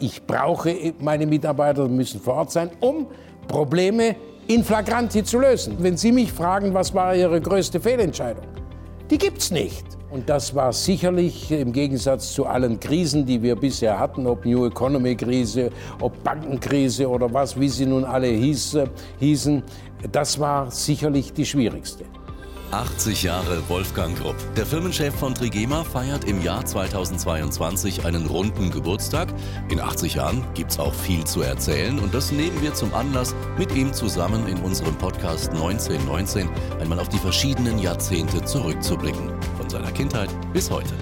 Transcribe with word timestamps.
ich 0.00 0.26
brauche 0.26 0.94
meine 1.00 1.26
Mitarbeiter, 1.26 1.86
müssen 1.88 2.20
vor 2.20 2.34
Ort 2.34 2.50
sein, 2.50 2.70
um 2.80 3.06
Probleme 3.46 4.16
in 4.46 4.64
flagranti 4.64 5.22
zu 5.22 5.38
lösen. 5.38 5.76
Wenn 5.78 5.96
Sie 5.96 6.10
mich 6.10 6.32
fragen, 6.32 6.74
was 6.74 6.92
war 6.92 7.14
Ihre 7.14 7.40
größte 7.40 7.78
Fehlentscheidung? 7.80 8.44
Die 9.10 9.18
gibt's 9.18 9.50
nicht. 9.50 9.84
Und 10.10 10.28
das 10.28 10.54
war 10.56 10.72
sicherlich 10.72 11.52
im 11.52 11.72
Gegensatz 11.72 12.32
zu 12.32 12.44
allen 12.44 12.80
Krisen, 12.80 13.24
die 13.24 13.40
wir 13.40 13.54
bisher 13.54 13.98
hatten, 13.98 14.26
ob 14.26 14.44
New 14.44 14.66
Economy 14.66 15.14
Krise, 15.14 15.70
ob 16.00 16.22
Bankenkrise 16.24 17.08
oder 17.08 17.32
was, 17.32 17.58
wie 17.58 17.68
sie 17.68 17.86
nun 17.86 18.04
alle 18.04 18.26
hieß, 18.26 18.78
hießen, 19.20 19.62
das 20.10 20.38
war 20.40 20.70
sicherlich 20.70 21.32
die 21.32 21.46
schwierigste. 21.46 22.04
80 22.72 23.24
Jahre 23.24 23.68
Wolfgang 23.68 24.16
Grupp. 24.16 24.36
Der 24.56 24.64
Firmenchef 24.64 25.12
von 25.14 25.34
Trigema 25.34 25.82
feiert 25.82 26.24
im 26.24 26.40
Jahr 26.42 26.64
2022 26.64 28.04
einen 28.04 28.26
runden 28.26 28.70
Geburtstag. 28.70 29.28
In 29.70 29.80
80 29.80 30.14
Jahren 30.14 30.44
gibt's 30.54 30.78
auch 30.78 30.94
viel 30.94 31.24
zu 31.24 31.42
erzählen 31.42 31.98
und 31.98 32.14
das 32.14 32.30
nehmen 32.30 32.62
wir 32.62 32.72
zum 32.72 32.94
Anlass, 32.94 33.34
mit 33.58 33.74
ihm 33.74 33.92
zusammen 33.92 34.46
in 34.46 34.58
unserem 34.58 34.94
Podcast 34.96 35.50
1919 35.50 36.48
einmal 36.80 37.00
auf 37.00 37.08
die 37.08 37.18
verschiedenen 37.18 37.80
Jahrzehnte 37.80 38.44
zurückzublicken. 38.44 39.30
Von 39.56 39.68
seiner 39.68 39.90
Kindheit 39.90 40.30
bis 40.52 40.70
heute. 40.70 40.94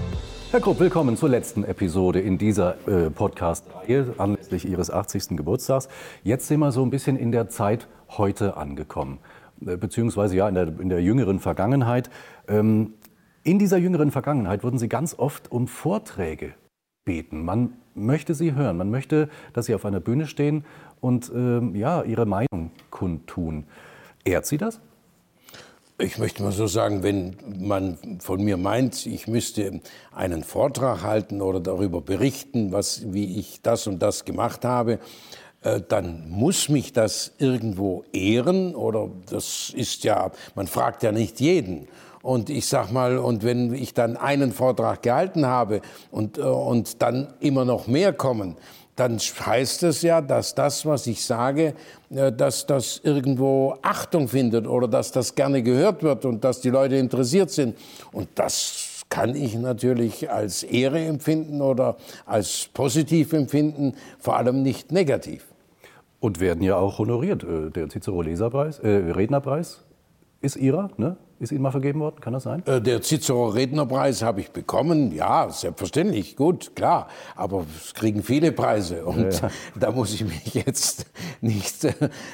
Herr 0.49 0.61
Grupp, 0.61 0.79
willkommen 0.79 1.17
zur 1.17 1.29
letzten 1.29 1.63
Episode 1.63 2.19
in 2.19 2.39
dieser 2.39 2.77
äh, 2.87 3.11
Podcast-Reihe 3.11 4.15
anlässlich 4.17 4.67
Ihres 4.67 4.89
80. 4.89 5.37
Geburtstags. 5.37 5.87
Jetzt 6.23 6.47
sind 6.47 6.61
wir 6.61 6.71
so 6.71 6.81
ein 6.81 6.89
bisschen 6.89 7.15
in 7.15 7.31
der 7.31 7.49
Zeit 7.49 7.87
heute 8.17 8.57
angekommen. 8.57 9.19
Äh, 9.65 9.77
beziehungsweise 9.77 10.35
ja 10.35 10.47
in 10.47 10.55
der, 10.55 10.67
in 10.79 10.89
der 10.89 11.01
jüngeren 11.01 11.39
Vergangenheit. 11.39 12.09
Ähm, 12.47 12.93
in 13.43 13.59
dieser 13.59 13.77
jüngeren 13.77 14.11
Vergangenheit 14.11 14.63
wurden 14.63 14.77
Sie 14.77 14.89
ganz 14.89 15.15
oft 15.17 15.51
um 15.51 15.67
Vorträge 15.67 16.53
beten. 17.05 17.43
Man 17.43 17.73
möchte 17.95 18.35
Sie 18.35 18.53
hören, 18.53 18.77
man 18.77 18.91
möchte, 18.91 19.29
dass 19.53 19.65
Sie 19.65 19.75
auf 19.75 19.85
einer 19.85 19.99
Bühne 19.99 20.27
stehen 20.27 20.65
und 21.01 21.31
ähm, 21.33 21.75
ja, 21.75 22.03
Ihre 22.03 22.25
Meinung 22.25 22.71
kundtun. 22.89 23.65
Ehrt 24.25 24.45
Sie 24.45 24.57
das? 24.57 24.79
Ich 26.01 26.17
möchte 26.17 26.43
mal 26.43 26.53
so 26.53 26.65
sagen, 26.67 27.03
wenn 27.03 27.35
man 27.59 27.97
von 28.19 28.41
mir 28.41 28.55
meint, 28.55 29.05
ich 29.05 29.27
müsste 29.27 29.81
einen 30.13 30.43
Vortrag 30.43 31.03
halten 31.03 31.41
oder 31.41 31.59
darüber 31.59 31.99
berichten, 31.99 32.71
was, 32.71 33.11
wie 33.13 33.37
ich 33.37 33.61
das 33.61 33.85
und 33.85 34.01
das 34.01 34.23
gemacht 34.23 34.63
habe, 34.63 34.99
dann 35.61 36.29
muss 36.29 36.69
mich 36.69 36.93
das 36.93 37.33
irgendwo 37.37 38.05
ehren 38.13 38.75
oder 38.75 39.09
das 39.29 39.73
ist 39.75 40.05
ja, 40.05 40.31
man 40.55 40.67
fragt 40.67 41.03
ja 41.03 41.11
nicht 41.11 41.39
jeden. 41.39 41.87
Und 42.21 42.49
ich 42.49 42.67
sag 42.67 42.91
mal, 42.91 43.17
und 43.17 43.43
wenn 43.43 43.73
ich 43.73 43.93
dann 43.93 44.17
einen 44.17 44.51
Vortrag 44.51 45.01
gehalten 45.01 45.45
habe 45.45 45.81
und, 46.11 46.37
äh, 46.37 46.41
und 46.41 47.01
dann 47.01 47.33
immer 47.39 47.65
noch 47.65 47.87
mehr 47.87 48.13
kommen, 48.13 48.57
dann 48.95 49.17
heißt 49.17 49.83
es 49.83 50.01
ja, 50.01 50.19
dass 50.19 50.53
das, 50.53 50.85
was 50.85 51.07
ich 51.07 51.23
sage, 51.23 51.73
äh, 52.09 52.31
dass 52.33 52.65
das 52.65 52.99
irgendwo 53.03 53.77
Achtung 53.81 54.27
findet 54.27 54.67
oder 54.67 54.89
dass 54.89 55.13
das 55.13 55.33
gerne 55.35 55.63
gehört 55.63 56.03
wird 56.03 56.25
und 56.25 56.43
dass 56.43 56.59
die 56.59 56.69
Leute 56.69 56.97
interessiert 56.97 57.51
sind. 57.51 57.77
Und 58.11 58.27
das 58.35 59.05
kann 59.09 59.33
ich 59.35 59.55
natürlich 59.55 60.29
als 60.29 60.63
Ehre 60.63 60.99
empfinden 60.99 61.61
oder 61.61 61.95
als 62.25 62.69
positiv 62.73 63.31
empfinden, 63.31 63.95
vor 64.19 64.35
allem 64.35 64.61
nicht 64.61 64.91
negativ. 64.91 65.48
Und 66.19 66.39
werden 66.39 66.63
ja 66.63 66.75
auch 66.75 66.99
honoriert. 66.99 67.43
Äh, 67.43 67.71
der 67.71 67.89
Cicero 67.89 68.21
Leserpreis, 68.21 68.79
äh, 68.79 68.89
Rednerpreis 68.89 69.85
ist 70.41 70.55
Ihrer, 70.55 70.89
ne? 70.97 71.17
Ist 71.39 71.53
Ihnen 71.53 71.61
mal 71.61 71.71
vergeben 71.71 72.01
worden? 72.01 72.19
Kann 72.19 72.33
das 72.33 72.43
sein? 72.43 72.63
Äh, 72.65 72.81
der 72.81 73.01
Cicero 73.01 73.47
Rednerpreis 73.47 74.21
habe 74.21 74.41
ich 74.41 74.51
bekommen. 74.51 75.13
Ja, 75.13 75.49
selbstverständlich, 75.49 76.35
gut, 76.35 76.75
klar. 76.75 77.07
Aber 77.37 77.65
es 77.77 77.93
kriegen 77.93 78.23
viele 78.23 78.51
Preise. 78.51 79.05
Und 79.05 79.33
ja, 79.33 79.47
ja. 79.47 79.49
da 79.79 79.91
muss 79.91 80.13
ich 80.13 80.25
mich 80.25 80.53
jetzt 80.53 81.05
nicht 81.39 81.87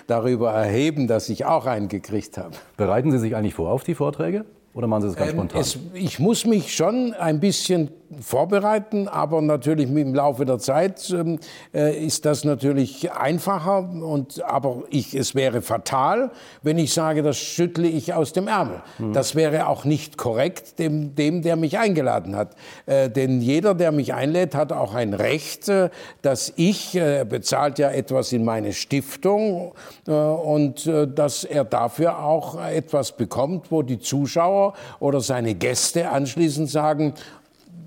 darüber 0.07 0.51
erheben, 0.53 1.07
dass 1.07 1.29
ich 1.29 1.45
auch 1.45 1.67
einen 1.67 1.87
gekriegt 1.87 2.39
habe. 2.39 2.55
Bereiten 2.77 3.11
Sie 3.11 3.19
sich 3.19 3.35
eigentlich 3.35 3.53
vor 3.53 3.69
auf 3.71 3.83
die 3.83 3.93
Vorträge? 3.93 4.45
Oder 4.75 4.87
machen 4.87 5.03
Sie 5.03 5.07
das 5.07 5.15
ganz 5.15 5.31
ähm, 5.31 5.37
spontan? 5.37 5.61
Es, 5.61 5.79
ich 5.93 6.19
muss 6.19 6.45
mich 6.45 6.75
schon 6.75 7.13
ein 7.13 7.39
bisschen 7.39 7.91
vorbereiten, 8.21 9.07
aber 9.07 9.41
natürlich 9.41 9.89
im 9.89 10.13
Laufe 10.13 10.45
der 10.45 10.59
Zeit 10.59 11.09
ähm, 11.11 11.39
äh, 11.73 12.05
ist 12.05 12.25
das 12.25 12.43
natürlich 12.43 13.11
einfacher. 13.11 13.89
Und, 13.89 14.43
aber 14.43 14.83
ich, 14.89 15.13
es 15.15 15.35
wäre 15.35 15.61
fatal, 15.61 16.31
wenn 16.61 16.77
ich 16.77 16.93
sage, 16.93 17.23
das 17.23 17.37
schüttle 17.37 17.87
ich 17.87 18.13
aus 18.13 18.33
dem 18.33 18.47
Ärmel. 18.47 18.81
Mhm. 18.99 19.13
Das 19.13 19.35
wäre 19.35 19.67
auch 19.67 19.85
nicht 19.85 20.17
korrekt 20.17 20.79
dem, 20.79 21.15
dem 21.15 21.41
der 21.41 21.55
mich 21.55 21.77
eingeladen 21.77 22.35
hat. 22.35 22.55
Äh, 22.85 23.09
denn 23.09 23.41
jeder, 23.41 23.73
der 23.73 23.91
mich 23.91 24.13
einlädt, 24.13 24.55
hat 24.55 24.71
auch 24.71 24.93
ein 24.93 25.13
Recht, 25.13 25.69
äh, 25.69 25.89
dass 26.21 26.53
ich, 26.55 26.95
äh, 26.95 27.25
bezahlt 27.27 27.79
ja 27.79 27.89
etwas 27.89 28.31
in 28.31 28.45
meine 28.45 28.73
Stiftung 28.73 29.73
äh, 30.07 30.11
und 30.11 30.85
äh, 30.87 31.07
dass 31.07 31.43
er 31.43 31.63
dafür 31.63 32.19
auch 32.23 32.63
etwas 32.63 33.13
bekommt, 33.13 33.71
wo 33.71 33.81
die 33.81 33.99
Zuschauer 33.99 34.73
oder 34.99 35.21
seine 35.21 35.55
Gäste 35.55 36.09
anschließend 36.09 36.69
sagen, 36.69 37.13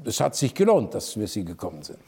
es 0.09 0.21
hat 0.21 0.35
sich 0.35 0.55
gelohnt, 0.55 0.95
dass 0.95 1.19
wir 1.19 1.29
Sie 1.29 1.45
gekommen 1.45 1.83
sind. 1.83 1.99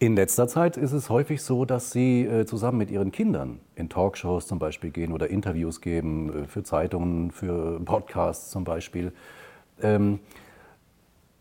In 0.00 0.16
letzter 0.16 0.48
Zeit 0.48 0.76
ist 0.76 0.92
es 0.92 1.08
häufig 1.08 1.40
so, 1.40 1.64
dass 1.64 1.92
Sie 1.92 2.22
äh, 2.22 2.44
zusammen 2.44 2.78
mit 2.78 2.90
Ihren 2.90 3.12
Kindern 3.12 3.60
in 3.76 3.88
Talkshows 3.88 4.46
zum 4.46 4.58
Beispiel 4.58 4.90
gehen 4.90 5.12
oder 5.12 5.30
Interviews 5.30 5.80
geben, 5.80 6.44
äh, 6.44 6.46
für 6.46 6.64
Zeitungen, 6.64 7.30
für 7.30 7.80
Podcasts 7.80 8.50
zum 8.50 8.64
Beispiel. 8.64 9.12
Ähm, 9.80 10.18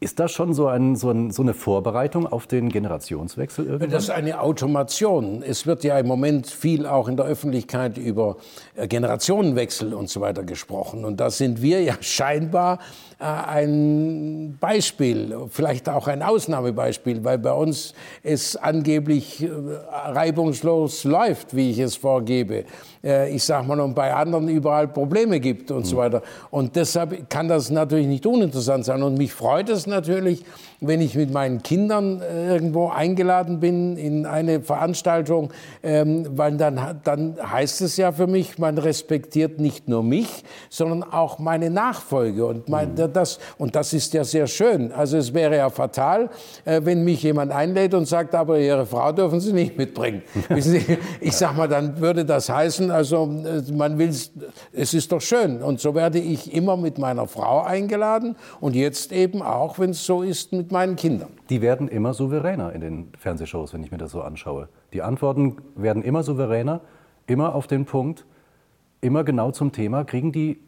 ist 0.04 0.20
das 0.20 0.34
schon 0.34 0.54
so, 0.54 0.68
ein, 0.68 0.98
so, 0.98 1.12
ein, 1.12 1.32
so, 1.32 1.42
eine 1.42 1.54
Vorbereitung 1.54 2.28
auf 2.28 2.46
den 2.46 2.68
Generationswechsel 2.68 3.66
irgendwann? 3.66 3.90
Das 3.90 4.04
ist 4.04 4.10
eine 4.10 4.42
Automation. 4.42 5.42
Es 5.42 5.66
wird 5.66 5.86
ja 5.86 5.98
im 5.98 6.08
Moment 6.08 6.48
viel 6.48 6.86
auch 6.86 7.08
in 7.08 7.16
der 7.16 7.26
Öffentlichkeit 7.26 7.98
über 7.98 8.36
äh, 8.76 8.88
Generationenwechsel 8.88 9.94
und 9.94 10.10
so 10.10 10.20
weiter 10.20 10.44
gesprochen. 10.44 11.06
Und 11.06 11.22
da 11.22 11.30
sind 11.30 11.62
wir 11.62 11.82
ja 11.82 11.96
scheinbar 12.02 12.80
ein 13.24 14.58
Beispiel, 14.60 15.48
vielleicht 15.50 15.88
auch 15.88 16.08
ein 16.08 16.22
Ausnahmebeispiel, 16.22 17.24
weil 17.24 17.38
bei 17.38 17.54
uns 17.54 17.94
es 18.22 18.56
angeblich 18.56 19.44
äh, 19.44 19.50
reibungslos 19.50 21.04
läuft, 21.06 21.56
wie 21.56 21.72
ich 21.72 21.80
es 21.80 21.96
vorgebe. 21.96 22.66
Ich 23.32 23.44
sage 23.44 23.68
mal, 23.68 23.82
und 23.82 23.96
bei 23.96 24.14
anderen 24.14 24.48
überall 24.48 24.88
Probleme 24.88 25.42
gibt 25.42 25.72
und 25.72 25.86
so 25.86 25.98
hm. 25.98 26.04
weiter. 26.04 26.22
Und 26.52 26.78
deshalb 26.78 27.30
kann 27.30 27.50
das 27.50 27.70
natürlich 27.70 28.08
nicht 28.08 28.26
uninteressant 28.26 28.86
sein. 28.86 29.04
Und 29.04 29.18
mich 29.18 29.34
freut 29.34 29.68
es 29.68 29.88
natürlich, 29.88 30.46
wenn 30.86 31.02
ich 31.02 31.16
mit 31.16 31.32
meinen 31.32 31.64
Kindern 31.64 32.22
äh, 32.22 32.50
irgendwo 32.50 32.90
eingeladen 32.90 33.60
bin 33.60 33.98
in 33.98 34.26
eine 34.26 34.62
Veranstaltung, 34.62 35.52
ähm, 35.82 36.28
weil 36.32 36.58
dann, 36.58 37.00
dann 37.04 37.38
heißt 37.42 37.82
es 37.82 37.98
ja 37.98 38.12
für 38.12 38.28
mich, 38.28 38.58
man 38.58 38.78
respektiert 38.78 39.60
nicht 39.60 39.88
nur 39.88 40.04
mich, 40.04 40.44
sondern 40.70 41.04
auch 41.04 41.40
meine 41.40 41.70
Nachfolge. 41.70 42.46
Und, 42.46 42.70
mein, 42.70 42.94
mhm. 42.94 43.14
das, 43.14 43.40
und 43.58 43.76
das 43.76 43.94
ist 43.94 44.14
ja 44.14 44.24
sehr 44.24 44.48
schön. 44.48 44.92
Also 44.92 45.18
es 45.18 45.34
wäre 45.34 45.58
ja 45.58 45.70
fatal, 45.70 46.30
äh, 46.66 46.82
wenn 46.84 47.04
mich 47.04 47.24
jemand 47.24 47.52
einlädt 47.52 47.94
und 47.94 48.06
sagt, 48.08 48.36
aber 48.36 48.60
Ihre 48.60 48.86
Frau 48.86 49.12
dürfen 49.12 49.40
Sie 49.40 49.54
nicht 49.54 49.78
mitbringen. 49.78 50.22
Ich 51.22 51.38
sag 51.38 51.56
mal, 51.56 51.68
dann 51.68 52.00
würde 52.00 52.26
das 52.26 52.50
heißen, 52.50 52.92
also 52.92 53.24
äh, 53.46 53.72
man 53.72 53.98
will, 53.98 54.10
es 54.10 54.94
ist 54.94 55.12
doch 55.12 55.22
schön. 55.22 55.62
Und 55.62 55.80
so 55.80 55.96
werde 55.96 56.20
ich 56.20 56.54
immer 56.54 56.78
mit 56.78 56.98
meiner 56.98 57.28
Frau 57.28 57.62
eingeladen 57.62 58.36
und 58.60 58.76
jetzt 58.76 59.12
eben 59.12 59.42
auch, 59.42 59.80
wenn 59.80 59.92
es 59.92 60.06
so 60.06 60.22
ist, 60.22 60.52
mit 60.52 60.72
meinen 60.74 60.98
Kindern. 60.98 61.30
Die 61.50 61.62
werden 61.62 61.88
immer 61.88 62.14
souveräner 62.14 62.74
in 62.74 62.82
den 62.82 63.08
Fernsehshows, 63.18 63.74
wenn 63.74 63.82
ich 63.84 63.92
mir 63.92 63.98
das 63.98 64.12
so 64.12 64.22
anschaue. 64.22 64.68
Die 64.92 65.02
Antworten 65.02 65.56
werden 65.76 66.04
immer 66.04 66.24
souveräner, 66.24 66.82
immer 67.26 67.56
auf 67.56 67.68
den 67.68 67.86
Punkt, 67.86 68.26
immer 69.00 69.24
genau 69.24 69.52
zum 69.52 69.72
Thema. 69.72 70.04
Kriegen 70.04 70.34
die 70.34 70.60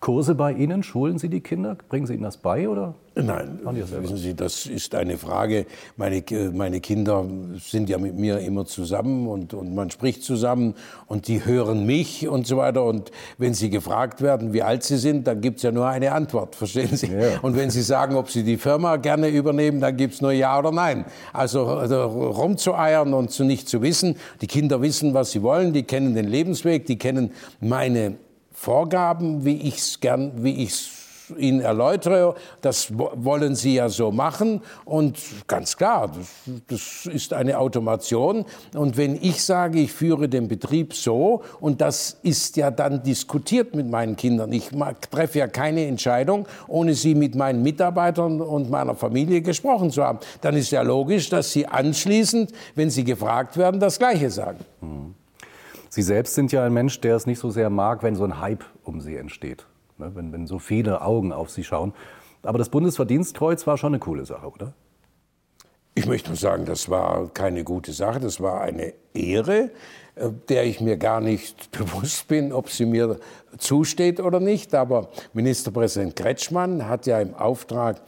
Kurse 0.00 0.34
bei 0.34 0.52
Ihnen? 0.52 0.82
Schulen 0.82 1.18
Sie 1.18 1.28
die 1.28 1.40
Kinder? 1.40 1.76
Bringen 1.88 2.06
Sie 2.06 2.14
ihnen 2.14 2.22
das 2.22 2.36
bei 2.36 2.68
oder? 2.68 2.94
Nein, 3.14 3.58
wissen 3.64 4.16
Sie, 4.16 4.34
das 4.34 4.66
ist 4.66 4.94
eine 4.94 5.18
Frage. 5.18 5.66
Meine, 5.96 6.22
meine 6.52 6.80
Kinder 6.80 7.24
sind 7.58 7.88
ja 7.88 7.98
mit 7.98 8.16
mir 8.16 8.38
immer 8.38 8.64
zusammen 8.64 9.26
und, 9.26 9.54
und 9.54 9.74
man 9.74 9.90
spricht 9.90 10.22
zusammen 10.22 10.74
und 11.06 11.26
die 11.26 11.44
hören 11.44 11.84
mich 11.84 12.28
und 12.28 12.46
so 12.46 12.58
weiter. 12.58 12.84
Und 12.84 13.10
wenn 13.38 13.54
sie 13.54 13.70
gefragt 13.70 14.22
werden, 14.22 14.52
wie 14.52 14.62
alt 14.62 14.84
sie 14.84 14.98
sind, 14.98 15.26
dann 15.26 15.40
gibt 15.40 15.56
es 15.56 15.62
ja 15.64 15.72
nur 15.72 15.88
eine 15.88 16.12
Antwort, 16.12 16.54
verstehen 16.54 16.96
Sie? 16.96 17.06
Ja. 17.06 17.40
Und 17.42 17.56
wenn 17.56 17.70
sie 17.70 17.82
sagen, 17.82 18.14
ob 18.14 18.30
sie 18.30 18.44
die 18.44 18.56
Firma 18.56 18.96
gerne 18.96 19.28
übernehmen, 19.28 19.80
dann 19.80 19.96
gibt 19.96 20.14
es 20.14 20.20
nur 20.20 20.32
Ja 20.32 20.58
oder 20.58 20.70
Nein. 20.70 21.04
Also, 21.32 21.66
also 21.66 22.04
rumzueiern 22.04 23.14
und 23.14 23.32
zu 23.32 23.42
nicht 23.42 23.68
zu 23.68 23.82
wissen. 23.82 24.16
Die 24.42 24.46
Kinder 24.46 24.80
wissen, 24.80 25.14
was 25.14 25.32
sie 25.32 25.42
wollen, 25.42 25.72
die 25.72 25.82
kennen 25.82 26.14
den 26.14 26.28
Lebensweg, 26.28 26.86
die 26.86 26.98
kennen 26.98 27.32
meine 27.60 28.16
Vorgaben, 28.60 29.44
wie 29.44 29.68
ich 29.68 29.78
es 29.78 30.00
gern, 30.00 30.32
wie 30.42 30.64
ich 30.64 30.90
Ihnen 31.36 31.60
erläutere, 31.60 32.34
das 32.60 32.88
wollen 32.96 33.54
Sie 33.54 33.74
ja 33.74 33.88
so 33.88 34.10
machen. 34.10 34.62
Und 34.84 35.16
ganz 35.46 35.76
klar, 35.76 36.08
das, 36.08 36.26
das 36.66 37.06
ist 37.06 37.32
eine 37.32 37.58
Automation. 37.58 38.44
Und 38.74 38.96
wenn 38.96 39.14
ich 39.14 39.44
sage, 39.44 39.78
ich 39.78 39.92
führe 39.92 40.28
den 40.28 40.48
Betrieb 40.48 40.92
so, 40.92 41.42
und 41.60 41.80
das 41.80 42.16
ist 42.22 42.56
ja 42.56 42.72
dann 42.72 43.04
diskutiert 43.04 43.76
mit 43.76 43.88
meinen 43.88 44.16
Kindern, 44.16 44.52
ich 44.52 44.70
treffe 45.10 45.38
ja 45.38 45.46
keine 45.46 45.86
Entscheidung, 45.86 46.48
ohne 46.66 46.94
sie 46.94 47.14
mit 47.14 47.36
meinen 47.36 47.62
Mitarbeitern 47.62 48.40
und 48.40 48.70
meiner 48.70 48.96
Familie 48.96 49.40
gesprochen 49.40 49.92
zu 49.92 50.02
haben, 50.02 50.18
dann 50.40 50.56
ist 50.56 50.72
ja 50.72 50.82
logisch, 50.82 51.28
dass 51.28 51.52
sie 51.52 51.64
anschließend, 51.64 52.50
wenn 52.74 52.90
sie 52.90 53.04
gefragt 53.04 53.56
werden, 53.56 53.78
das 53.78 54.00
Gleiche 54.00 54.30
sagen. 54.30 54.58
Mhm. 54.80 55.17
Sie 55.88 56.02
selbst 56.02 56.34
sind 56.34 56.52
ja 56.52 56.64
ein 56.64 56.72
Mensch, 56.72 57.00
der 57.00 57.16
es 57.16 57.26
nicht 57.26 57.38
so 57.38 57.50
sehr 57.50 57.70
mag, 57.70 58.02
wenn 58.02 58.14
so 58.14 58.24
ein 58.24 58.40
Hype 58.40 58.64
um 58.84 59.00
Sie 59.00 59.16
entsteht, 59.16 59.66
ne? 59.96 60.10
wenn, 60.14 60.32
wenn 60.32 60.46
so 60.46 60.58
viele 60.58 61.00
Augen 61.00 61.32
auf 61.32 61.50
Sie 61.50 61.64
schauen. 61.64 61.94
Aber 62.42 62.58
das 62.58 62.68
Bundesverdienstkreuz 62.68 63.66
war 63.66 63.78
schon 63.78 63.94
eine 63.94 63.98
coole 63.98 64.24
Sache, 64.24 64.50
oder? 64.50 64.74
Ich 65.94 66.06
möchte 66.06 66.30
nur 66.30 66.36
sagen, 66.36 66.64
das 66.64 66.88
war 66.88 67.28
keine 67.30 67.64
gute 67.64 67.92
Sache, 67.92 68.20
das 68.20 68.40
war 68.40 68.60
eine 68.60 68.92
Ehre, 69.14 69.70
äh, 70.14 70.30
der 70.48 70.64
ich 70.64 70.80
mir 70.80 70.96
gar 70.96 71.20
nicht 71.20 71.70
bewusst 71.76 72.28
bin, 72.28 72.52
ob 72.52 72.70
sie 72.70 72.86
mir 72.86 73.18
zusteht 73.56 74.20
oder 74.20 74.40
nicht. 74.40 74.74
Aber 74.74 75.08
Ministerpräsident 75.32 76.14
Kretschmann 76.14 76.88
hat 76.88 77.06
ja 77.06 77.20
im 77.20 77.34
Auftrag 77.34 78.00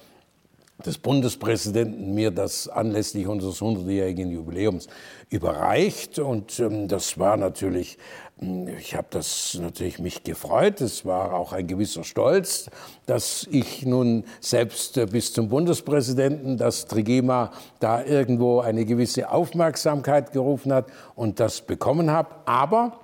des 0.85 0.99
Bundespräsidenten 0.99 2.15
mir 2.15 2.31
das 2.31 2.69
anlässlich 2.69 3.27
unseres 3.27 3.61
100-jährigen 3.61 4.31
Jubiläums 4.31 4.89
überreicht. 5.29 6.19
Und 6.19 6.59
ähm, 6.61 6.89
das 6.89 7.19
war 7.19 7.37
natürlich, 7.37 7.99
hm, 8.39 8.69
ich 8.69 8.95
habe 8.95 9.09
das 9.11 9.59
natürlich 9.61 9.99
mich 9.99 10.25
gefreut. 10.25 10.81
Es 10.81 11.05
war 11.05 11.35
auch 11.35 11.53
ein 11.53 11.67
gewisser 11.67 12.05
Stolz, 12.05 12.71
dass 13.07 13.47
ich 13.51 13.85
nun 13.85 14.25
selbst 14.41 14.97
äh, 14.97 15.07
bis 15.07 15.33
zum 15.33 15.49
Bundespräsidenten, 15.49 16.57
dass 16.57 16.87
Trigema 16.87 17.53
da 17.79 18.05
irgendwo 18.05 18.61
eine 18.61 18.85
gewisse 18.85 19.31
Aufmerksamkeit 19.31 20.33
gerufen 20.33 20.73
hat 20.73 20.87
und 21.15 21.41
das 21.41 21.61
bekommen 21.61 22.11
habe. 22.11 22.35
Aber 22.47 23.01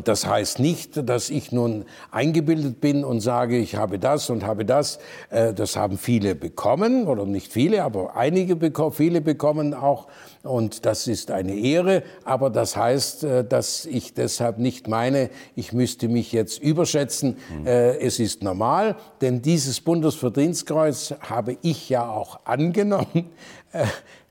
das 0.00 0.26
heißt 0.26 0.58
nicht, 0.58 1.08
dass 1.08 1.30
ich 1.30 1.52
nun 1.52 1.84
eingebildet 2.10 2.80
bin 2.80 3.04
und 3.04 3.20
sage, 3.20 3.58
ich 3.58 3.76
habe 3.76 3.98
das 3.98 4.30
und 4.30 4.44
habe 4.44 4.64
das. 4.64 4.98
Äh, 5.30 5.54
das 5.54 5.76
haben 5.76 5.98
viele 5.98 6.34
bekommen, 6.34 7.06
oder 7.06 7.26
nicht 7.26 7.52
viele, 7.52 7.82
aber 7.84 8.16
einige 8.16 8.56
bekommen, 8.56 8.92
viele 8.92 9.20
bekommen 9.20 9.74
auch. 9.74 10.08
Und 10.42 10.86
das 10.86 11.06
ist 11.06 11.30
eine 11.30 11.54
Ehre. 11.54 12.02
Aber 12.24 12.50
das 12.50 12.76
heißt, 12.76 13.24
äh, 13.24 13.44
dass 13.44 13.86
ich 13.86 14.14
deshalb 14.14 14.58
nicht 14.58 14.88
meine, 14.88 15.30
ich 15.54 15.72
müsste 15.72 16.08
mich 16.08 16.32
jetzt 16.32 16.62
überschätzen. 16.62 17.36
Mhm. 17.60 17.66
Es 17.66 18.18
ist 18.18 18.42
normal, 18.42 18.96
denn 19.20 19.42
dieses 19.42 19.80
Bundesverdienstkreuz 19.80 21.14
habe 21.20 21.56
ich 21.62 21.88
ja 21.88 22.08
auch 22.08 22.40
angenommen 22.44 23.30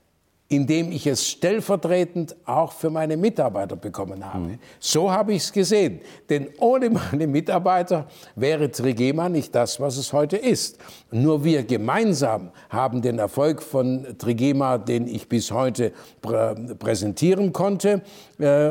indem 0.52 0.92
ich 0.92 1.06
es 1.06 1.28
stellvertretend 1.28 2.36
auch 2.44 2.72
für 2.72 2.90
meine 2.90 3.16
Mitarbeiter 3.16 3.76
bekommen 3.76 4.24
habe. 4.24 4.44
Mhm. 4.44 4.58
So 4.78 5.10
habe 5.10 5.32
ich 5.32 5.44
es 5.44 5.52
gesehen. 5.52 6.00
Denn 6.28 6.48
ohne 6.58 6.90
meine 6.90 7.26
Mitarbeiter 7.26 8.06
wäre 8.36 8.70
Trigema 8.70 9.28
nicht 9.28 9.54
das, 9.54 9.80
was 9.80 9.96
es 9.96 10.12
heute 10.12 10.36
ist. 10.36 10.78
Nur 11.10 11.44
wir 11.44 11.62
gemeinsam 11.62 12.50
haben 12.68 13.02
den 13.02 13.18
Erfolg 13.18 13.62
von 13.62 14.06
Trigema, 14.18 14.78
den 14.78 15.06
ich 15.06 15.28
bis 15.28 15.50
heute 15.50 15.92
prä 16.20 16.54
präsentieren 16.78 17.52
konnte. 17.52 18.02
Äh, 18.38 18.70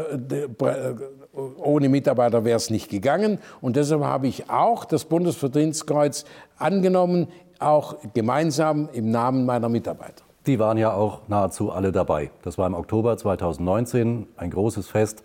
ohne 1.33 1.89
Mitarbeiter 1.89 2.43
wäre 2.43 2.57
es 2.57 2.69
nicht 2.69 2.89
gegangen. 2.89 3.39
Und 3.61 3.75
deshalb 3.75 4.03
habe 4.03 4.27
ich 4.27 4.49
auch 4.49 4.85
das 4.85 5.05
Bundesverdienstkreuz 5.05 6.25
angenommen, 6.57 7.27
auch 7.59 7.95
gemeinsam 8.13 8.89
im 8.93 9.11
Namen 9.11 9.45
meiner 9.45 9.69
Mitarbeiter. 9.69 10.23
Die 10.47 10.57
waren 10.57 10.77
ja 10.77 10.93
auch 10.93 11.27
nahezu 11.27 11.71
alle 11.71 11.91
dabei. 11.91 12.31
Das 12.41 12.57
war 12.57 12.65
im 12.65 12.73
Oktober 12.73 13.15
2019 13.15 14.27
ein 14.37 14.49
großes 14.49 14.87
Fest 14.87 15.23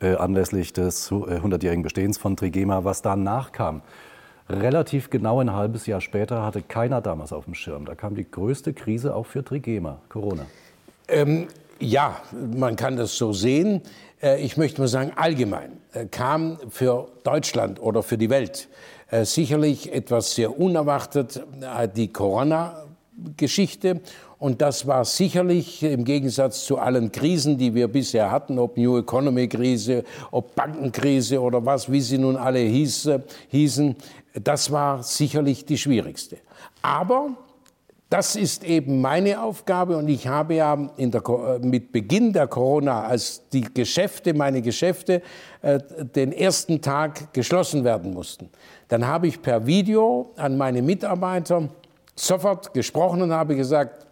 äh, 0.00 0.14
anlässlich 0.14 0.72
des 0.72 1.10
äh, 1.10 1.14
100-jährigen 1.14 1.82
Bestehens 1.82 2.18
von 2.18 2.36
Trigema. 2.36 2.84
Was 2.84 3.02
danach 3.02 3.50
kam, 3.52 3.82
relativ 4.48 5.10
genau 5.10 5.40
ein 5.40 5.52
halbes 5.52 5.86
Jahr 5.86 6.00
später, 6.00 6.44
hatte 6.44 6.62
keiner 6.62 7.00
damals 7.00 7.32
auf 7.32 7.46
dem 7.46 7.54
Schirm. 7.54 7.86
Da 7.86 7.94
kam 7.94 8.14
die 8.14 8.28
größte 8.30 8.72
Krise 8.72 9.16
auch 9.16 9.26
für 9.26 9.44
Trigema, 9.44 9.98
Corona. 10.08 10.46
Ähm, 11.08 11.48
ja, 11.80 12.20
man 12.56 12.76
kann 12.76 12.96
das 12.96 13.16
so 13.16 13.32
sehen. 13.32 13.82
Äh, 14.22 14.40
ich 14.42 14.56
möchte 14.56 14.80
mal 14.80 14.88
sagen, 14.88 15.12
allgemein 15.16 15.78
äh, 15.92 16.06
kam 16.06 16.58
für 16.70 17.08
Deutschland 17.24 17.82
oder 17.82 18.02
für 18.02 18.16
die 18.16 18.30
Welt 18.30 18.68
äh, 19.10 19.24
sicherlich 19.24 19.92
etwas 19.92 20.34
sehr 20.34 20.58
unerwartet, 20.58 21.42
die 21.96 22.12
Corona-Geschichte 22.12 24.00
und 24.42 24.60
das 24.60 24.88
war 24.88 25.04
sicherlich 25.04 25.84
im 25.84 26.04
Gegensatz 26.04 26.64
zu 26.64 26.76
allen 26.76 27.12
Krisen, 27.12 27.58
die 27.58 27.72
wir 27.76 27.86
bisher 27.86 28.28
hatten, 28.28 28.58
ob 28.58 28.76
New 28.76 28.98
Economy 28.98 29.46
Krise, 29.46 30.02
ob 30.32 30.56
Bankenkrise 30.56 31.40
oder 31.40 31.64
was, 31.64 31.92
wie 31.92 32.00
sie 32.00 32.18
nun 32.18 32.34
alle 32.34 32.58
hieß, 32.58 33.10
hießen, 33.50 33.94
das 34.42 34.72
war 34.72 35.04
sicherlich 35.04 35.64
die 35.64 35.78
schwierigste. 35.78 36.38
Aber 36.82 37.36
das 38.10 38.34
ist 38.34 38.64
eben 38.64 39.00
meine 39.00 39.40
Aufgabe 39.40 39.96
und 39.96 40.08
ich 40.08 40.26
habe 40.26 40.54
ja 40.54 40.74
der, 40.74 41.60
mit 41.60 41.92
Beginn 41.92 42.32
der 42.32 42.48
Corona, 42.48 43.04
als 43.04 43.42
die 43.52 43.60
Geschäfte, 43.72 44.34
meine 44.34 44.60
Geschäfte, 44.60 45.22
äh, 45.60 45.78
den 46.16 46.32
ersten 46.32 46.82
Tag 46.82 47.32
geschlossen 47.32 47.84
werden 47.84 48.12
mussten, 48.12 48.48
dann 48.88 49.06
habe 49.06 49.28
ich 49.28 49.40
per 49.40 49.64
Video 49.64 50.32
an 50.34 50.56
meine 50.56 50.82
Mitarbeiter 50.82 51.68
sofort 52.16 52.74
gesprochen 52.74 53.22
und 53.22 53.32
habe 53.32 53.54
gesagt, 53.54 54.02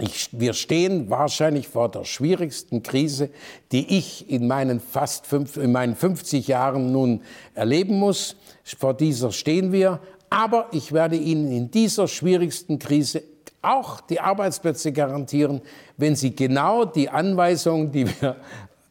ich, 0.00 0.28
wir 0.32 0.52
stehen 0.52 1.10
wahrscheinlich 1.10 1.68
vor 1.68 1.90
der 1.90 2.04
schwierigsten 2.04 2.82
Krise, 2.82 3.30
die 3.72 3.98
ich 3.98 4.30
in 4.30 4.46
meinen 4.46 4.80
fast 4.80 5.26
fünf, 5.26 5.56
in 5.56 5.72
meinen 5.72 5.94
50 5.94 6.48
Jahren 6.48 6.92
nun 6.92 7.22
erleben 7.54 7.98
muss. 7.98 8.36
Vor 8.64 8.94
dieser 8.94 9.32
stehen 9.32 9.72
wir. 9.72 10.00
Aber 10.28 10.68
ich 10.72 10.92
werde 10.92 11.16
Ihnen 11.16 11.50
in 11.50 11.70
dieser 11.70 12.06
schwierigsten 12.06 12.78
Krise 12.78 13.22
auch 13.62 14.00
die 14.00 14.20
Arbeitsplätze 14.20 14.92
garantieren, 14.92 15.60
wenn 15.96 16.16
Sie 16.16 16.34
genau 16.34 16.84
die 16.84 17.08
Anweisungen, 17.08 17.90
die 17.92 18.06
wir 18.06 18.36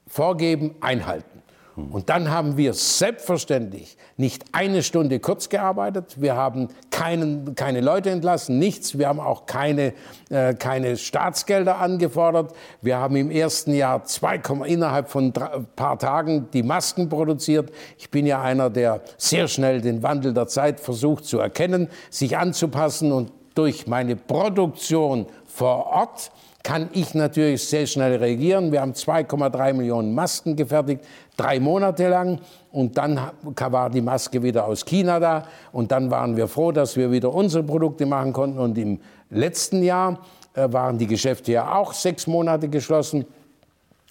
vorgeben, 0.08 0.76
einhalten. 0.82 1.29
Und 1.76 2.10
dann 2.10 2.30
haben 2.30 2.58
wir 2.58 2.74
selbstverständlich 2.74 3.98
nicht 4.18 4.44
eine 4.52 4.84
Stunde 4.84 5.20
kurz 5.20 5.50
gearbeitet. 5.50 6.20
Wir 6.20 6.36
haben 6.36 6.68
keinen, 6.92 7.56
keine 7.56 7.80
Leute 7.82 8.10
entlassen, 8.10 8.60
nichts. 8.60 8.98
Wir 8.98 9.08
haben 9.08 9.20
auch 9.20 9.46
keine, 9.46 9.94
äh, 10.30 10.54
keine 10.56 10.98
Staatsgelder 10.98 11.78
angefordert. 11.78 12.54
Wir 12.82 12.98
haben 12.98 13.16
im 13.16 13.32
ersten 13.32 13.74
Jahr 13.74 14.04
zwei, 14.04 14.42
innerhalb 14.66 15.10
von 15.10 15.34
ein 15.36 15.68
paar 15.76 15.98
Tagen 15.98 16.50
die 16.52 16.64
Masken 16.64 17.08
produziert. 17.08 17.72
Ich 17.98 18.10
bin 18.10 18.26
ja 18.26 18.42
einer, 18.42 18.70
der 18.70 19.02
sehr 19.18 19.48
schnell 19.48 19.80
den 19.82 20.04
Wandel 20.04 20.34
der 20.34 20.48
Zeit 20.48 20.80
versucht 20.80 21.26
zu 21.26 21.40
erkennen, 21.40 21.88
sich 22.10 22.38
anzupassen 22.38 23.12
und 23.12 23.32
durch 23.56 23.88
meine 23.88 24.16
Produktion 24.16 25.28
vor 25.46 25.88
Ort 25.88 26.32
kann 26.64 26.90
ich 26.94 27.14
natürlich 27.14 27.64
sehr 27.64 27.88
schnell 27.88 28.16
reagieren. 28.18 28.72
Wir 28.72 28.82
haben 28.82 28.94
2,3 28.94 29.74
Millionen 29.74 30.14
Masken 30.14 30.56
gefertigt, 30.56 31.04
drei 31.38 31.60
Monate 31.60 32.10
lang. 32.10 32.40
Und 32.72 32.98
dann 32.98 33.20
war 33.56 33.90
die 33.90 34.02
Maske 34.02 34.44
wieder 34.44 34.66
aus 34.66 34.86
China 34.86 35.20
da. 35.20 35.48
Und 35.72 35.92
dann 35.92 36.12
waren 36.12 36.36
wir 36.36 36.48
froh, 36.48 36.72
dass 36.72 36.96
wir 36.98 37.12
wieder 37.12 37.34
unsere 37.34 37.64
Produkte 37.64 38.06
machen 38.06 38.34
konnten. 38.34 38.60
Und 38.60 38.78
im 38.78 39.00
letzten 39.30 39.84
Jahr 39.84 40.20
äh, 40.54 40.72
waren 40.72 40.98
die 40.98 41.08
Geschäfte 41.08 41.54
ja 41.54 41.76
auch 41.76 41.94
sechs 41.94 42.28
Monate 42.28 42.68
geschlossen. 42.68 43.26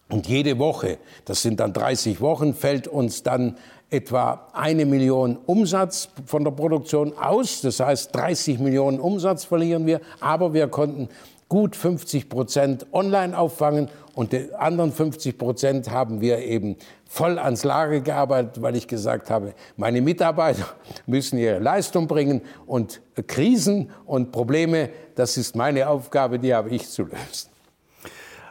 Und 0.09 0.27
jede 0.27 0.59
Woche, 0.59 0.99
das 1.27 1.43
sind 1.43 1.61
dann 1.61 1.75
30 1.75 2.21
Wochen, 2.23 2.55
fällt 2.55 2.89
uns 2.89 3.23
dann 3.23 3.59
etwa 3.91 4.49
eine 4.55 4.87
Million 4.87 5.39
Umsatz 5.47 6.09
von 6.25 6.45
der 6.45 6.51
Produktion 6.51 7.17
aus. 7.17 7.61
Das 7.61 7.81
heißt, 7.81 8.15
30 8.15 8.59
Millionen 8.59 9.01
Umsatz 9.01 9.45
verlieren 9.45 9.87
wir. 9.87 10.01
Aber 10.21 10.55
wir 10.55 10.69
konnten 10.69 11.09
gut 11.49 11.77
50 11.77 12.29
Prozent 12.29 12.87
online 12.93 13.37
auffangen 13.37 13.89
und 14.15 14.33
die 14.33 14.55
anderen 14.55 14.93
50 14.93 15.39
Prozent 15.39 15.91
haben 15.91 16.21
wir 16.21 16.39
eben 16.41 16.77
voll 17.07 17.39
ans 17.39 17.65
Lager 17.65 18.01
gearbeitet, 18.01 18.61
weil 18.61 18.77
ich 18.77 18.87
gesagt 18.87 19.31
habe, 19.31 19.55
meine 19.77 20.03
Mitarbeiter 20.03 20.67
müssen 21.07 21.39
ihre 21.39 21.59
Leistung 21.59 22.07
bringen 22.07 22.43
und 22.67 23.01
Krisen 23.27 23.91
und 24.05 24.31
Probleme, 24.31 24.91
das 25.15 25.37
ist 25.37 25.57
meine 25.57 25.89
Aufgabe, 25.89 26.39
die 26.39 26.55
habe 26.55 26.71
ich 26.71 26.89
zu 26.89 27.05
lösen. 27.05 27.51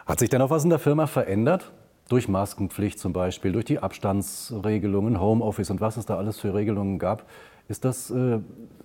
Hat 0.06 0.18
sich 0.18 0.30
denn 0.30 0.42
auch 0.42 0.50
was 0.50 0.64
in 0.64 0.70
der 0.70 0.78
Firma 0.78 1.06
verändert? 1.06 1.70
Durch 2.08 2.26
Maskenpflicht 2.26 2.98
zum 2.98 3.12
Beispiel, 3.12 3.52
durch 3.52 3.66
die 3.66 3.80
Abstandsregelungen, 3.80 5.20
Homeoffice 5.20 5.70
und 5.70 5.82
was 5.82 5.98
es 5.98 6.06
da 6.06 6.16
alles 6.16 6.40
für 6.40 6.54
Regelungen 6.54 6.98
gab. 6.98 7.26
Ist 7.68 7.84
das, 7.84 8.10
äh, 8.10 8.38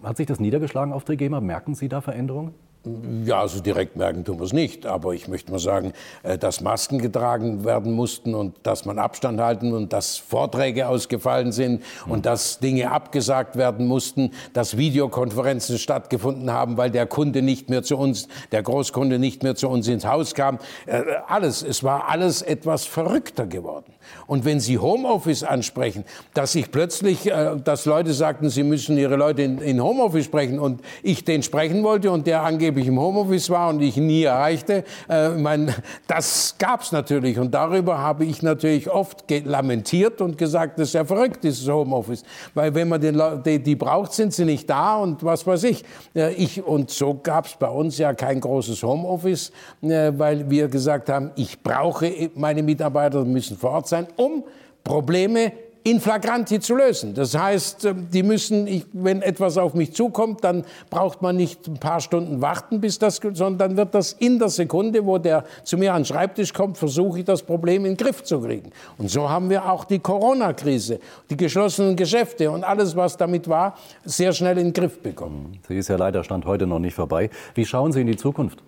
hat 0.03 0.17
sich 0.17 0.27
das 0.27 0.41
niedergeschlagen 0.41 0.91
auf 0.91 1.05
Trigema? 1.05 1.39
Merken 1.39 1.73
Sie 1.73 1.87
da 1.87 2.01
Veränderungen? 2.01 2.53
Ja, 3.23 3.39
also 3.39 3.61
direkt 3.61 3.95
merken 3.95 4.25
tun 4.25 4.39
wir 4.39 4.43
es 4.43 4.51
nicht. 4.51 4.85
Aber 4.85 5.13
ich 5.13 5.29
möchte 5.29 5.53
mal 5.53 5.59
sagen, 5.59 5.93
äh, 6.23 6.37
dass 6.37 6.59
Masken 6.59 6.99
getragen 6.99 7.63
werden 7.63 7.93
mussten 7.93 8.35
und 8.35 8.57
dass 8.63 8.83
man 8.83 8.99
Abstand 8.99 9.39
halten 9.39 9.71
und 9.71 9.93
dass 9.93 10.17
Vorträge 10.17 10.89
ausgefallen 10.89 11.53
sind 11.53 11.81
und 12.07 12.25
dass 12.25 12.59
Dinge 12.59 12.91
abgesagt 12.91 13.55
werden 13.55 13.87
mussten, 13.87 14.31
dass 14.51 14.75
Videokonferenzen 14.75 15.77
stattgefunden 15.77 16.51
haben, 16.51 16.75
weil 16.75 16.91
der 16.91 17.05
Kunde 17.05 17.41
nicht 17.41 17.69
mehr 17.69 17.83
zu 17.83 17.97
uns, 17.97 18.27
der 18.51 18.61
Großkunde 18.63 19.17
nicht 19.17 19.43
mehr 19.43 19.55
zu 19.55 19.69
uns 19.69 19.87
ins 19.87 20.05
Haus 20.05 20.35
kam. 20.35 20.59
Äh, 20.85 21.03
alles, 21.27 21.63
es 21.63 21.85
war 21.85 22.09
alles 22.09 22.41
etwas 22.41 22.85
verrückter 22.85 23.47
geworden. 23.47 23.93
Und 24.27 24.43
wenn 24.43 24.59
Sie 24.59 24.77
Homeoffice 24.77 25.43
ansprechen, 25.43 26.03
dass 26.33 26.53
ich 26.55 26.69
plötzlich, 26.69 27.31
äh, 27.31 27.55
dass 27.63 27.85
Leute 27.85 28.11
sagten, 28.11 28.49
sie 28.49 28.63
müssen 28.63 28.97
ihre 28.97 29.15
Leute 29.15 29.43
in, 29.43 29.59
in 29.59 29.81
Homeoffice 29.81 30.25
sprechen 30.25 30.59
und 30.59 30.81
ich 31.01 31.23
den 31.23 31.43
sprechen 31.43 31.81
wollte 31.83 32.11
und 32.11 32.27
der 32.27 32.43
angeblich 32.43 32.72
angeblich 32.73 32.87
im 32.87 32.99
Homeoffice 32.99 33.49
war 33.51 33.69
und 33.69 33.81
ich 33.81 33.97
nie 33.97 34.23
erreichte. 34.23 34.83
Äh, 35.07 35.29
mein, 35.29 35.73
das 36.07 36.55
gab 36.57 36.81
es 36.81 36.91
natürlich 36.91 37.37
und 37.37 37.53
darüber 37.53 37.99
habe 37.99 38.25
ich 38.25 38.41
natürlich 38.41 38.89
oft 38.89 39.25
lamentiert 39.29 40.21
und 40.21 40.39
gesagt, 40.39 40.79
das 40.79 40.89
ist 40.89 40.93
ja 40.93 41.05
verrückt, 41.05 41.43
dieses 41.43 41.67
Homeoffice. 41.69 42.23
Weil 42.55 42.73
wenn 42.73 42.89
man 42.89 42.99
den 42.99 43.21
die, 43.45 43.59
die 43.59 43.75
braucht, 43.75 44.13
sind 44.13 44.33
sie 44.33 44.45
nicht 44.45 44.67
da 44.67 44.97
und 44.97 45.23
was 45.23 45.45
weiß 45.45 45.63
ich. 45.65 45.83
Äh, 46.15 46.33
ich 46.33 46.63
und 46.63 46.89
so 46.89 47.19
gab 47.21 47.45
es 47.45 47.55
bei 47.55 47.69
uns 47.69 47.99
ja 47.99 48.13
kein 48.13 48.39
großes 48.39 48.81
Homeoffice, 48.81 49.51
äh, 49.83 50.11
weil 50.17 50.49
wir 50.49 50.67
gesagt 50.67 51.09
haben, 51.09 51.29
ich 51.35 51.61
brauche 51.61 52.11
meine 52.33 52.63
Mitarbeiter 52.63 53.23
müssen 53.23 53.55
vor 53.55 53.71
Ort 53.71 53.87
sein, 53.87 54.07
um 54.15 54.43
Probleme 54.83 55.51
in 55.83 55.99
flagranti 55.99 56.59
zu 56.59 56.75
lösen. 56.75 57.13
Das 57.13 57.37
heißt, 57.37 57.85
ähm, 57.85 58.07
die 58.11 58.23
müssen, 58.23 58.67
ich, 58.67 58.85
wenn 58.93 59.21
etwas 59.21 59.57
auf 59.57 59.73
mich 59.73 59.93
zukommt, 59.93 60.43
dann 60.43 60.65
braucht 60.89 61.21
man 61.21 61.35
nicht 61.35 61.67
ein 61.67 61.77
paar 61.77 61.99
Stunden 61.99 62.41
warten, 62.41 62.79
bis 62.79 62.99
das, 62.99 63.17
sondern 63.17 63.57
dann 63.57 63.77
wird 63.77 63.93
das 63.93 64.13
in 64.13 64.39
der 64.39 64.49
Sekunde, 64.49 65.05
wo 65.05 65.17
der 65.17 65.43
zu 65.63 65.77
mir 65.77 65.93
an 65.93 66.01
den 66.01 66.05
Schreibtisch 66.05 66.53
kommt, 66.53 66.77
versuche 66.77 67.19
ich 67.19 67.25
das 67.25 67.43
Problem 67.43 67.85
in 67.85 67.95
den 67.95 67.97
Griff 67.97 68.23
zu 68.23 68.41
kriegen. 68.41 68.71
Und 68.97 69.09
so 69.09 69.29
haben 69.29 69.49
wir 69.49 69.69
auch 69.69 69.83
die 69.85 69.99
Corona-Krise, 69.99 70.99
die 71.29 71.37
geschlossenen 71.37 71.95
Geschäfte 71.95 72.49
und 72.49 72.63
alles, 72.63 72.95
was 72.95 73.17
damit 73.17 73.47
war, 73.47 73.77
sehr 74.05 74.31
schnell 74.31 74.57
in 74.57 74.67
den 74.67 74.73
Griff 74.73 74.99
bekommen. 74.99 75.59
Sie 75.67 75.77
ist 75.77 75.89
ja 75.89 75.97
leider 75.97 76.23
Stand 76.23 76.45
heute 76.45 76.65
noch 76.65 76.79
nicht 76.79 76.93
vorbei. 76.93 77.29
Wie 77.55 77.65
schauen 77.65 77.91
Sie 77.91 78.01
in 78.01 78.07
die 78.07 78.17
Zukunft? 78.17 78.63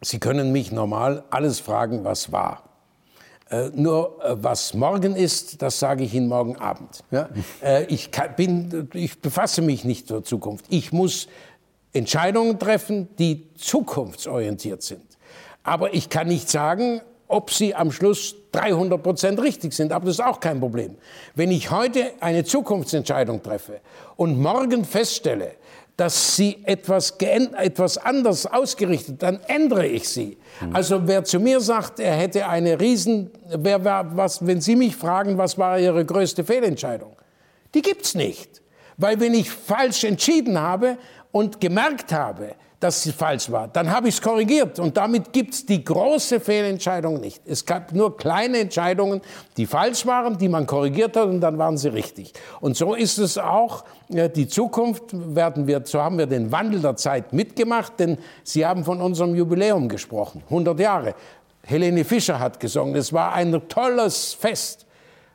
Sie 0.00 0.20
können 0.20 0.52
mich 0.52 0.70
normal 0.70 1.24
alles 1.30 1.60
fragen, 1.60 2.04
was 2.04 2.30
war. 2.30 2.67
Äh, 3.50 3.70
nur 3.74 4.22
äh, 4.22 4.36
was 4.42 4.74
morgen 4.74 5.16
ist, 5.16 5.62
das 5.62 5.78
sage 5.78 6.04
ich 6.04 6.14
Ihnen 6.14 6.28
morgen 6.28 6.56
Abend. 6.56 7.02
Ja? 7.10 7.28
Äh, 7.62 7.84
ich, 7.86 8.10
kann, 8.10 8.34
bin, 8.36 8.88
ich 8.94 9.20
befasse 9.20 9.62
mich 9.62 9.84
nicht 9.84 10.06
zur 10.06 10.22
Zukunft. 10.22 10.66
Ich 10.68 10.92
muss 10.92 11.28
Entscheidungen 11.92 12.58
treffen, 12.58 13.08
die 13.18 13.48
zukunftsorientiert 13.56 14.82
sind. 14.82 15.02
Aber 15.62 15.94
ich 15.94 16.08
kann 16.08 16.28
nicht 16.28 16.48
sagen, 16.48 17.00
ob 17.26 17.50
sie 17.50 17.74
am 17.74 17.90
Schluss 17.90 18.36
300 18.52 19.02
Prozent 19.02 19.40
richtig 19.42 19.72
sind. 19.72 19.92
Aber 19.92 20.06
das 20.06 20.14
ist 20.14 20.24
auch 20.24 20.40
kein 20.40 20.60
Problem. 20.60 20.96
Wenn 21.34 21.50
ich 21.50 21.70
heute 21.70 22.12
eine 22.20 22.44
Zukunftsentscheidung 22.44 23.42
treffe 23.42 23.80
und 24.16 24.40
morgen 24.40 24.84
feststelle, 24.84 25.52
dass 25.98 26.36
sie 26.36 26.58
etwas, 26.62 27.16
etwas 27.18 27.98
anders 27.98 28.46
ausgerichtet, 28.46 29.20
dann 29.20 29.40
ändere 29.48 29.84
ich 29.84 30.08
sie. 30.08 30.38
Mhm. 30.60 30.76
Also 30.76 31.08
wer 31.08 31.24
zu 31.24 31.40
mir 31.40 31.60
sagt, 31.60 31.98
er 31.98 32.14
hätte 32.14 32.46
eine 32.46 32.78
Riesen, 32.78 33.32
wer, 33.48 33.84
was, 33.84 34.46
wenn 34.46 34.60
Sie 34.60 34.76
mich 34.76 34.94
fragen, 34.94 35.38
was 35.38 35.58
war 35.58 35.76
Ihre 35.76 36.04
größte 36.04 36.44
Fehlentscheidung? 36.44 37.16
Die 37.74 37.82
gibt's 37.82 38.14
nicht. 38.14 38.62
Weil 38.96 39.18
wenn 39.18 39.34
ich 39.34 39.50
falsch 39.50 40.04
entschieden 40.04 40.60
habe 40.60 40.98
und 41.32 41.60
gemerkt 41.60 42.12
habe, 42.12 42.54
dass 42.80 43.02
sie 43.02 43.10
falsch 43.10 43.50
war. 43.50 43.66
Dann 43.68 43.90
habe 43.90 44.08
ich 44.08 44.14
es 44.14 44.22
korrigiert 44.22 44.78
und 44.78 44.96
damit 44.96 45.32
gibt 45.32 45.54
es 45.54 45.66
die 45.66 45.82
große 45.84 46.38
Fehlentscheidung 46.38 47.20
nicht. 47.20 47.42
Es 47.44 47.66
gab 47.66 47.92
nur 47.92 48.16
kleine 48.16 48.58
Entscheidungen, 48.58 49.20
die 49.56 49.66
falsch 49.66 50.06
waren, 50.06 50.38
die 50.38 50.48
man 50.48 50.64
korrigiert 50.66 51.16
hat 51.16 51.26
und 51.26 51.40
dann 51.40 51.58
waren 51.58 51.76
sie 51.76 51.88
richtig. 51.88 52.32
Und 52.60 52.76
so 52.76 52.94
ist 52.94 53.18
es 53.18 53.36
auch. 53.36 53.84
Die 54.08 54.46
Zukunft 54.46 55.06
werden 55.12 55.66
wir, 55.66 55.82
so 55.84 56.00
haben 56.00 56.18
wir 56.18 56.26
den 56.26 56.52
Wandel 56.52 56.80
der 56.80 56.96
Zeit 56.96 57.32
mitgemacht, 57.32 57.94
denn 57.98 58.16
Sie 58.44 58.64
haben 58.64 58.84
von 58.84 59.02
unserem 59.02 59.34
Jubiläum 59.34 59.88
gesprochen, 59.88 60.42
100 60.44 60.78
Jahre. 60.78 61.14
Helene 61.66 62.04
Fischer 62.04 62.38
hat 62.38 62.60
gesungen, 62.60 62.94
es 62.94 63.12
war 63.12 63.34
ein 63.34 63.60
tolles 63.68 64.34
Fest. 64.34 64.86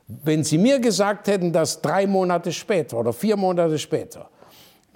Wenn 0.08 0.44
Sie 0.44 0.58
mir 0.58 0.80
gesagt 0.80 1.28
hätten, 1.28 1.52
dass 1.52 1.82
drei 1.82 2.08
Monate 2.08 2.52
später 2.52 2.98
oder 2.98 3.14
vier 3.14 3.36
Monate 3.36 3.78
später 3.78 4.30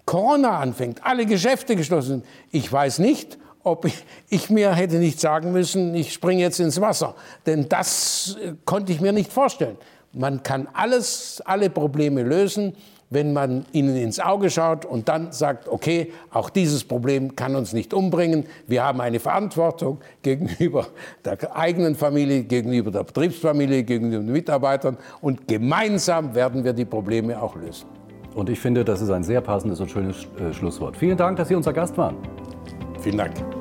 Corona 0.07 0.59
anfängt, 0.59 1.01
alle 1.03 1.25
Geschäfte 1.25 1.75
geschlossen 1.75 2.07
sind, 2.07 2.25
ich 2.49 2.71
weiß 2.71 2.99
nicht, 2.99 3.37
ob 3.61 3.83
ich, 3.83 4.05
ich, 4.29 4.49
mir 4.49 4.73
hätte 4.73 4.99
nicht 4.99 5.19
sagen 5.19 5.51
müssen, 5.51 5.93
ich 5.93 6.13
springe 6.13 6.41
jetzt 6.41 6.61
ins 6.61 6.79
Wasser. 6.79 7.13
Denn 7.45 7.67
das 7.67 8.37
äh, 8.41 8.53
konnte 8.63 8.93
ich 8.93 9.01
mir 9.01 9.11
nicht 9.11 9.31
vorstellen. 9.31 9.75
Man 10.13 10.41
kann 10.43 10.69
alles, 10.71 11.43
alle 11.43 11.69
Probleme 11.69 12.23
lösen, 12.23 12.73
wenn 13.09 13.33
man 13.33 13.65
ihnen 13.73 13.97
ins 13.97 14.21
Auge 14.21 14.49
schaut 14.49 14.85
und 14.85 15.09
dann 15.09 15.33
sagt, 15.33 15.67
okay, 15.67 16.13
auch 16.31 16.49
dieses 16.49 16.85
Problem 16.85 17.35
kann 17.35 17.57
uns 17.57 17.73
nicht 17.73 17.93
umbringen. 17.93 18.45
Wir 18.65 18.85
haben 18.85 19.01
eine 19.01 19.19
Verantwortung 19.19 19.99
gegenüber 20.21 20.87
der 21.25 21.53
eigenen 21.53 21.95
Familie, 21.95 22.43
gegenüber 22.43 22.91
der 22.91 23.03
Betriebsfamilie, 23.03 23.83
gegenüber 23.83 24.23
den 24.23 24.31
Mitarbeitern 24.31 24.97
und 25.19 25.49
gemeinsam 25.49 26.33
werden 26.33 26.63
wir 26.63 26.71
die 26.71 26.85
Probleme 26.85 27.41
auch 27.41 27.57
lösen. 27.57 27.96
Und 28.37 28.51
ich 28.51 28.59
finde, 28.59 28.85
das 28.85 29.01
ist 29.01 29.09
ein 29.09 29.23
sehr 29.23 29.41
passendes 29.41 29.79
und 29.79 29.89
schönes 29.89 30.27
äh, 30.39 30.53
Schlusswort. 30.53 30.95
Vielen 30.95 31.17
Dank, 31.17 31.37
dass 31.37 31.47
Sie 31.47 31.55
unser 31.55 31.73
Gast 31.73 31.97
waren. 31.97 32.17
Vielen 32.99 33.17
Dank. 33.17 33.56